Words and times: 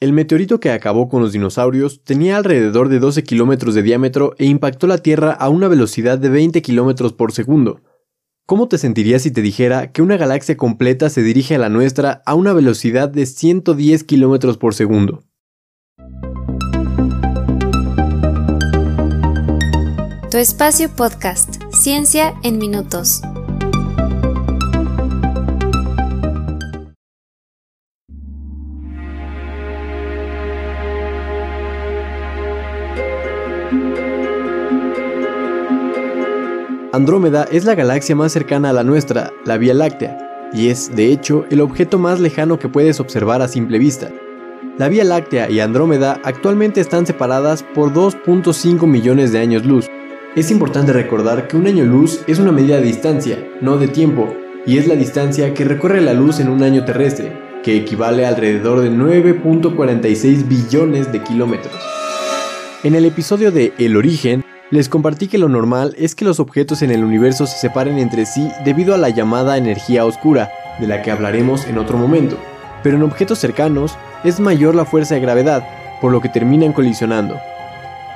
El 0.00 0.12
meteorito 0.12 0.60
que 0.60 0.70
acabó 0.70 1.08
con 1.08 1.22
los 1.22 1.32
dinosaurios 1.32 2.04
tenía 2.04 2.36
alrededor 2.36 2.88
de 2.88 3.00
12 3.00 3.24
kilómetros 3.24 3.74
de 3.74 3.82
diámetro 3.82 4.32
e 4.38 4.44
impactó 4.44 4.86
la 4.86 4.98
Tierra 4.98 5.32
a 5.32 5.48
una 5.48 5.66
velocidad 5.66 6.18
de 6.18 6.28
20 6.28 6.62
kilómetros 6.62 7.12
por 7.12 7.32
segundo. 7.32 7.80
¿Cómo 8.46 8.68
te 8.68 8.78
sentirías 8.78 9.22
si 9.22 9.32
te 9.32 9.42
dijera 9.42 9.90
que 9.90 10.00
una 10.00 10.16
galaxia 10.16 10.56
completa 10.56 11.10
se 11.10 11.22
dirige 11.22 11.56
a 11.56 11.58
la 11.58 11.68
nuestra 11.68 12.22
a 12.26 12.36
una 12.36 12.52
velocidad 12.52 13.08
de 13.08 13.26
110 13.26 14.04
kilómetros 14.04 14.56
por 14.56 14.72
segundo? 14.72 15.24
Tu 20.30 20.36
espacio 20.36 20.90
podcast, 20.94 21.56
Ciencia 21.72 22.34
en 22.44 22.58
Minutos. 22.58 23.20
Andrómeda 36.98 37.46
es 37.52 37.64
la 37.64 37.74
galaxia 37.74 38.16
más 38.16 38.32
cercana 38.32 38.70
a 38.70 38.72
la 38.72 38.82
nuestra, 38.82 39.32
la 39.44 39.56
Vía 39.56 39.74
Láctea, 39.74 40.50
y 40.52 40.68
es, 40.68 40.96
de 40.96 41.12
hecho, 41.12 41.44
el 41.50 41.60
objeto 41.60 41.98
más 41.98 42.18
lejano 42.18 42.58
que 42.58 42.68
puedes 42.68 42.98
observar 42.98 43.40
a 43.40 43.46
simple 43.46 43.78
vista. 43.78 44.10
La 44.78 44.88
Vía 44.88 45.04
Láctea 45.04 45.50
y 45.50 45.60
Andrómeda 45.60 46.20
actualmente 46.24 46.80
están 46.80 47.06
separadas 47.06 47.62
por 47.62 47.92
2.5 47.92 48.86
millones 48.86 49.32
de 49.32 49.38
años 49.38 49.64
luz. 49.64 49.86
Es 50.34 50.50
importante 50.50 50.92
recordar 50.92 51.46
que 51.46 51.56
un 51.56 51.66
año 51.66 51.84
luz 51.84 52.22
es 52.26 52.38
una 52.38 52.52
medida 52.52 52.76
de 52.76 52.86
distancia, 52.86 53.46
no 53.60 53.76
de 53.76 53.88
tiempo, 53.88 54.34
y 54.66 54.78
es 54.78 54.88
la 54.88 54.94
distancia 54.94 55.54
que 55.54 55.64
recorre 55.64 56.00
la 56.00 56.14
luz 56.14 56.40
en 56.40 56.48
un 56.48 56.62
año 56.62 56.84
terrestre, 56.84 57.60
que 57.62 57.76
equivale 57.76 58.24
a 58.24 58.30
alrededor 58.30 58.80
de 58.80 58.90
9.46 58.90 60.48
billones 60.48 61.12
de 61.12 61.22
kilómetros. 61.22 61.97
En 62.84 62.94
el 62.94 63.04
episodio 63.06 63.50
de 63.50 63.72
El 63.76 63.96
origen, 63.96 64.44
les 64.70 64.88
compartí 64.88 65.26
que 65.26 65.36
lo 65.36 65.48
normal 65.48 65.96
es 65.98 66.14
que 66.14 66.24
los 66.24 66.38
objetos 66.38 66.80
en 66.82 66.92
el 66.92 67.02
universo 67.02 67.44
se 67.44 67.58
separen 67.58 67.98
entre 67.98 68.24
sí 68.24 68.48
debido 68.64 68.94
a 68.94 68.98
la 68.98 69.08
llamada 69.08 69.58
energía 69.58 70.04
oscura, 70.04 70.52
de 70.78 70.86
la 70.86 71.02
que 71.02 71.10
hablaremos 71.10 71.66
en 71.66 71.76
otro 71.76 71.98
momento. 71.98 72.38
Pero 72.84 72.96
en 72.96 73.02
objetos 73.02 73.40
cercanos 73.40 73.98
es 74.22 74.38
mayor 74.38 74.76
la 74.76 74.84
fuerza 74.84 75.16
de 75.16 75.20
gravedad, 75.20 75.68
por 76.00 76.12
lo 76.12 76.20
que 76.20 76.28
terminan 76.28 76.72
colisionando. 76.72 77.40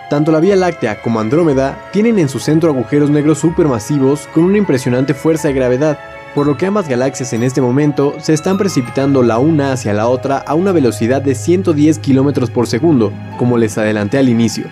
Tanto 0.09 0.31
la 0.31 0.39
Vía 0.39 0.55
Láctea 0.55 1.03
como 1.03 1.19
Andrómeda 1.19 1.77
tienen 1.93 2.21
en 2.21 2.29
su 2.29 2.39
centro 2.39 2.71
agujeros 2.71 3.11
negros 3.11 3.41
supermasivos 3.41 4.29
con 4.33 4.45
una 4.45 4.59
impresionante 4.59 5.13
fuerza 5.13 5.49
de 5.49 5.55
gravedad, 5.55 5.99
por 6.35 6.47
lo 6.47 6.57
que 6.57 6.67
ambas 6.67 6.89
galaxias 6.89 7.33
en 7.33 7.43
este 7.43 7.61
momento 7.61 8.15
se 8.19 8.33
están 8.33 8.57
precipitando 8.57 9.23
la 9.23 9.39
una 9.39 9.73
hacia 9.73 9.93
la 9.93 10.09
otra 10.09 10.39
a 10.39 10.55
una 10.55 10.73
velocidad 10.73 11.21
de 11.21 11.35
110 11.35 11.99
km 11.99 12.51
por 12.51 12.67
segundo, 12.67 13.13
como 13.39 13.59
les 13.59 13.77
adelanté 13.77 14.19
al 14.19 14.29
inicio. 14.29 14.65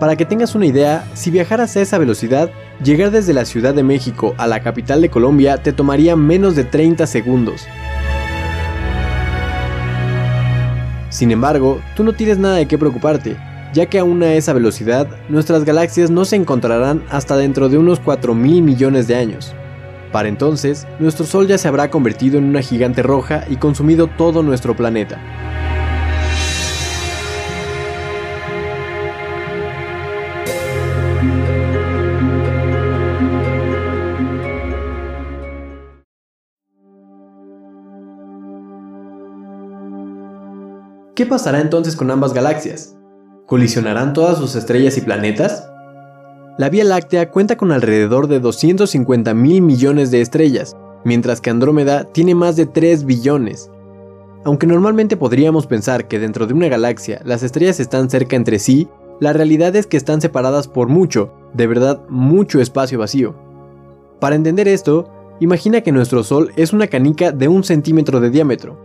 Para 0.00 0.16
que 0.16 0.24
tengas 0.24 0.54
una 0.54 0.66
idea, 0.66 1.04
si 1.14 1.30
viajaras 1.30 1.76
a 1.76 1.80
esa 1.80 1.98
velocidad, 1.98 2.50
llegar 2.82 3.12
desde 3.12 3.32
la 3.32 3.44
Ciudad 3.44 3.72
de 3.72 3.84
México 3.84 4.34
a 4.36 4.46
la 4.48 4.60
capital 4.60 5.00
de 5.00 5.10
Colombia 5.10 5.58
te 5.58 5.72
tomaría 5.72 6.16
menos 6.16 6.56
de 6.56 6.64
30 6.64 7.06
segundos. 7.06 7.66
Sin 11.10 11.30
embargo, 11.30 11.80
tú 11.94 12.02
no 12.02 12.12
tienes 12.12 12.38
nada 12.38 12.56
de 12.56 12.66
qué 12.66 12.76
preocuparte, 12.76 13.36
ya 13.72 13.86
que 13.86 14.00
aún 14.00 14.20
a 14.24 14.34
esa 14.34 14.52
velocidad, 14.52 15.06
nuestras 15.28 15.64
galaxias 15.64 16.10
no 16.10 16.24
se 16.24 16.34
encontrarán 16.34 17.04
hasta 17.08 17.36
dentro 17.36 17.68
de 17.68 17.78
unos 17.78 18.00
4 18.00 18.34
mil 18.34 18.62
millones 18.62 19.06
de 19.06 19.14
años. 19.14 19.54
Para 20.14 20.28
entonces, 20.28 20.86
nuestro 21.00 21.26
Sol 21.26 21.48
ya 21.48 21.58
se 21.58 21.66
habrá 21.66 21.90
convertido 21.90 22.38
en 22.38 22.44
una 22.44 22.62
gigante 22.62 23.02
roja 23.02 23.46
y 23.50 23.56
consumido 23.56 24.06
todo 24.06 24.44
nuestro 24.44 24.76
planeta. 24.76 25.18
¿Qué 41.16 41.26
pasará 41.26 41.60
entonces 41.60 41.96
con 41.96 42.12
ambas 42.12 42.32
galaxias? 42.32 42.96
¿Colisionarán 43.46 44.12
todas 44.12 44.38
sus 44.38 44.54
estrellas 44.54 44.96
y 44.96 45.00
planetas? 45.00 45.73
La 46.56 46.68
Vía 46.68 46.84
Láctea 46.84 47.30
cuenta 47.30 47.56
con 47.56 47.72
alrededor 47.72 48.28
de 48.28 48.38
250 48.38 49.34
mil 49.34 49.60
millones 49.60 50.10
de 50.10 50.20
estrellas, 50.20 50.76
mientras 51.04 51.40
que 51.40 51.50
Andrómeda 51.50 52.04
tiene 52.04 52.34
más 52.34 52.54
de 52.54 52.66
3 52.66 53.04
billones. 53.04 53.70
Aunque 54.44 54.66
normalmente 54.66 55.16
podríamos 55.16 55.66
pensar 55.66 56.06
que 56.06 56.18
dentro 56.18 56.46
de 56.46 56.54
una 56.54 56.68
galaxia 56.68 57.20
las 57.24 57.42
estrellas 57.42 57.80
están 57.80 58.08
cerca 58.08 58.36
entre 58.36 58.58
sí, 58.58 58.88
la 59.20 59.32
realidad 59.32 59.74
es 59.74 59.86
que 59.86 59.96
están 59.96 60.20
separadas 60.20 60.68
por 60.68 60.88
mucho, 60.88 61.32
de 61.54 61.66
verdad 61.66 62.02
mucho 62.08 62.60
espacio 62.60 62.98
vacío. 62.98 63.34
Para 64.20 64.36
entender 64.36 64.68
esto, 64.68 65.10
imagina 65.40 65.80
que 65.80 65.92
nuestro 65.92 66.22
Sol 66.22 66.52
es 66.56 66.72
una 66.72 66.86
canica 66.86 67.32
de 67.32 67.48
un 67.48 67.64
centímetro 67.64 68.20
de 68.20 68.30
diámetro, 68.30 68.78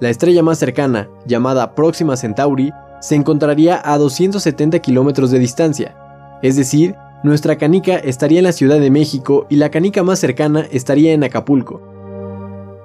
la 0.00 0.10
estrella 0.10 0.42
más 0.42 0.58
cercana, 0.58 1.08
llamada 1.24 1.74
Próxima 1.74 2.16
Centauri, 2.16 2.72
se 3.00 3.14
encontraría 3.14 3.80
a 3.84 3.96
270 3.96 4.80
kilómetros 4.80 5.30
de 5.30 5.38
distancia, 5.38 5.96
es 6.42 6.56
decir, 6.56 6.96
nuestra 7.24 7.56
canica 7.56 7.96
estaría 7.96 8.38
en 8.38 8.44
la 8.44 8.52
Ciudad 8.52 8.78
de 8.78 8.90
México 8.90 9.46
y 9.50 9.56
la 9.56 9.70
canica 9.70 10.02
más 10.02 10.20
cercana 10.20 10.68
estaría 10.70 11.12
en 11.12 11.24
Acapulco. 11.24 11.80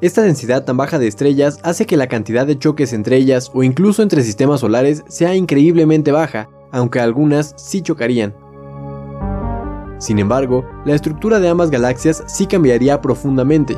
Esta 0.01 0.21
densidad 0.21 0.63
tan 0.63 0.77
baja 0.77 0.97
de 0.97 1.07
estrellas 1.07 1.59
hace 1.61 1.85
que 1.85 1.97
la 1.97 2.07
cantidad 2.07 2.47
de 2.47 2.57
choques 2.57 2.93
entre 2.93 3.17
ellas 3.17 3.51
o 3.53 3.63
incluso 3.63 4.01
entre 4.01 4.23
sistemas 4.23 4.61
solares 4.61 5.03
sea 5.09 5.35
increíblemente 5.35 6.13
baja, 6.13 6.49
aunque 6.71 7.01
algunas 7.01 7.53
sí 7.57 7.81
chocarían. 7.81 8.33
Sin 9.99 10.17
embargo, 10.17 10.65
la 10.85 10.95
estructura 10.95 11.41
de 11.41 11.49
ambas 11.49 11.69
galaxias 11.69 12.23
sí 12.27 12.47
cambiaría 12.47 13.01
profundamente, 13.01 13.75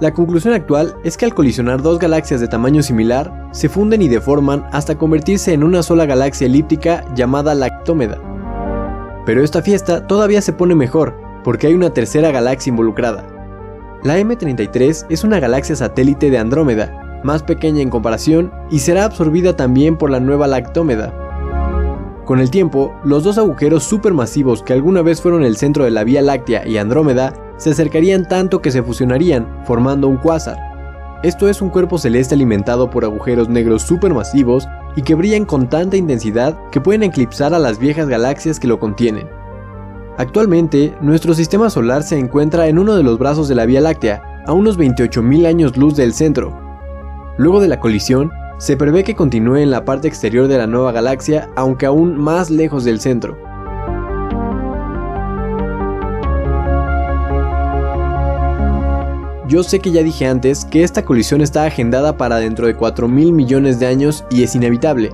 la 0.00 0.14
conclusión 0.14 0.54
actual 0.54 0.96
es 1.04 1.18
que 1.18 1.26
al 1.26 1.34
colisionar 1.34 1.82
dos 1.82 1.98
galaxias 1.98 2.40
de 2.40 2.48
tamaño 2.48 2.82
similar, 2.82 3.50
se 3.52 3.68
funden 3.68 4.00
y 4.00 4.08
deforman 4.08 4.64
hasta 4.72 4.96
convertirse 4.96 5.52
en 5.52 5.62
una 5.62 5.82
sola 5.82 6.06
galaxia 6.06 6.46
elíptica 6.46 7.04
llamada 7.14 7.54
Lactómeda. 7.54 8.29
Pero 9.26 9.42
esta 9.42 9.62
fiesta 9.62 10.06
todavía 10.06 10.40
se 10.42 10.52
pone 10.52 10.74
mejor, 10.74 11.16
porque 11.44 11.66
hay 11.66 11.74
una 11.74 11.90
tercera 11.90 12.30
galaxia 12.30 12.70
involucrada. 12.70 13.24
La 14.02 14.18
M33 14.18 15.06
es 15.10 15.24
una 15.24 15.40
galaxia 15.40 15.76
satélite 15.76 16.30
de 16.30 16.38
Andrómeda, 16.38 17.20
más 17.22 17.42
pequeña 17.42 17.82
en 17.82 17.90
comparación, 17.90 18.52
y 18.70 18.78
será 18.78 19.04
absorbida 19.04 19.56
también 19.56 19.96
por 19.96 20.10
la 20.10 20.20
nueva 20.20 20.46
Lactómeda. 20.46 21.14
Con 22.24 22.38
el 22.38 22.50
tiempo, 22.50 22.94
los 23.04 23.24
dos 23.24 23.38
agujeros 23.38 23.84
supermasivos 23.84 24.62
que 24.62 24.72
alguna 24.72 25.02
vez 25.02 25.20
fueron 25.20 25.42
el 25.42 25.56
centro 25.56 25.84
de 25.84 25.90
la 25.90 26.04
Vía 26.04 26.22
Láctea 26.22 26.66
y 26.66 26.78
Andrómeda 26.78 27.34
se 27.56 27.70
acercarían 27.70 28.26
tanto 28.26 28.62
que 28.62 28.70
se 28.70 28.82
fusionarían, 28.82 29.46
formando 29.66 30.08
un 30.08 30.16
cuásar. 30.16 30.56
Esto 31.22 31.48
es 31.48 31.60
un 31.60 31.68
cuerpo 31.68 31.98
celeste 31.98 32.34
alimentado 32.34 32.88
por 32.88 33.04
agujeros 33.04 33.48
negros 33.48 33.82
supermasivos 33.82 34.66
y 34.96 35.02
que 35.02 35.14
brillan 35.14 35.44
con 35.44 35.68
tanta 35.68 35.96
intensidad 35.96 36.58
que 36.70 36.80
pueden 36.80 37.02
eclipsar 37.02 37.54
a 37.54 37.58
las 37.58 37.78
viejas 37.78 38.08
galaxias 38.08 38.58
que 38.58 38.68
lo 38.68 38.78
contienen. 38.78 39.28
Actualmente, 40.18 40.94
nuestro 41.00 41.34
sistema 41.34 41.70
solar 41.70 42.02
se 42.02 42.18
encuentra 42.18 42.68
en 42.68 42.78
uno 42.78 42.94
de 42.94 43.02
los 43.02 43.18
brazos 43.18 43.48
de 43.48 43.54
la 43.54 43.66
Vía 43.66 43.80
Láctea, 43.80 44.22
a 44.46 44.52
unos 44.52 44.78
28.000 44.78 45.46
años 45.46 45.76
luz 45.76 45.96
del 45.96 46.12
centro. 46.12 46.58
Luego 47.38 47.60
de 47.60 47.68
la 47.68 47.80
colisión, 47.80 48.30
se 48.58 48.76
prevé 48.76 49.04
que 49.04 49.14
continúe 49.14 49.56
en 49.56 49.70
la 49.70 49.84
parte 49.86 50.08
exterior 50.08 50.46
de 50.46 50.58
la 50.58 50.66
nueva 50.66 50.92
galaxia, 50.92 51.48
aunque 51.56 51.86
aún 51.86 52.18
más 52.18 52.50
lejos 52.50 52.84
del 52.84 53.00
centro. 53.00 53.49
Yo 59.50 59.64
sé 59.64 59.80
que 59.80 59.90
ya 59.90 60.04
dije 60.04 60.28
antes 60.28 60.64
que 60.64 60.84
esta 60.84 61.04
colisión 61.04 61.40
está 61.40 61.64
agendada 61.64 62.16
para 62.16 62.36
dentro 62.36 62.68
de 62.68 62.76
4 62.76 63.08
mil 63.08 63.32
millones 63.32 63.80
de 63.80 63.88
años 63.88 64.24
y 64.30 64.44
es 64.44 64.54
inevitable, 64.54 65.10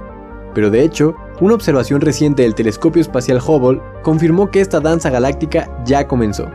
pero 0.55 0.69
de 0.69 0.83
hecho, 0.83 1.15
una 1.41 1.55
observación 1.55 2.03
reciente 2.03 2.43
del 2.43 2.55
telescopio 2.55 3.00
espacial 3.00 3.41
Hubble 3.41 3.81
confirmó 4.03 4.50
que 4.50 4.61
esta 4.61 4.79
danza 4.79 5.09
galáctica 5.09 5.83
ya 5.87 6.06
comenzó. 6.06 6.50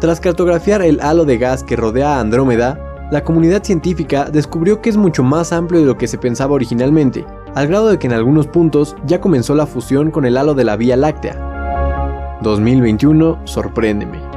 Tras 0.00 0.18
cartografiar 0.18 0.82
el 0.82 1.00
halo 1.00 1.24
de 1.24 1.38
gas 1.38 1.62
que 1.62 1.76
rodea 1.76 2.16
a 2.16 2.20
Andrómeda, 2.20 3.08
la 3.12 3.22
comunidad 3.22 3.62
científica 3.62 4.28
descubrió 4.28 4.82
que 4.82 4.90
es 4.90 4.96
mucho 4.96 5.22
más 5.22 5.52
amplio 5.52 5.78
de 5.78 5.86
lo 5.86 5.96
que 5.96 6.08
se 6.08 6.18
pensaba 6.18 6.54
originalmente, 6.54 7.24
al 7.54 7.68
grado 7.68 7.88
de 7.88 8.00
que 8.00 8.08
en 8.08 8.14
algunos 8.14 8.48
puntos 8.48 8.96
ya 9.06 9.20
comenzó 9.20 9.54
la 9.54 9.68
fusión 9.68 10.10
con 10.10 10.24
el 10.24 10.36
halo 10.36 10.54
de 10.54 10.64
la 10.64 10.74
Vía 10.74 10.96
Láctea. 10.96 12.40
2021, 12.42 13.42
sorpréndeme. 13.44 14.33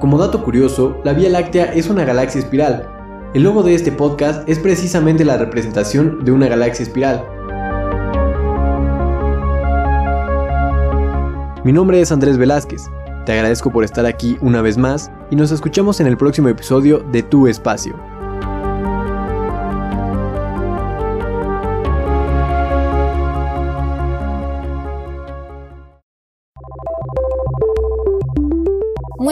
Como 0.00 0.18
dato 0.18 0.44
curioso, 0.44 1.00
la 1.04 1.14
Vía 1.14 1.30
Láctea 1.30 1.72
es 1.72 1.88
una 1.88 2.04
galaxia 2.04 2.38
espiral. 2.38 2.86
El 3.32 3.44
logo 3.44 3.62
de 3.62 3.74
este 3.74 3.90
podcast 3.90 4.46
es 4.46 4.58
precisamente 4.58 5.24
la 5.24 5.38
representación 5.38 6.22
de 6.22 6.32
una 6.32 6.48
galaxia 6.48 6.82
espiral. 6.82 7.24
Mi 11.64 11.72
nombre 11.72 12.00
es 12.00 12.12
Andrés 12.12 12.36
Velázquez. 12.36 12.82
Te 13.24 13.32
agradezco 13.32 13.72
por 13.72 13.84
estar 13.84 14.04
aquí 14.04 14.36
una 14.42 14.60
vez 14.60 14.76
más 14.76 15.10
y 15.30 15.36
nos 15.36 15.50
escuchamos 15.50 15.98
en 16.00 16.08
el 16.08 16.18
próximo 16.18 16.48
episodio 16.48 16.98
de 17.10 17.22
Tu 17.22 17.48
Espacio. 17.48 18.15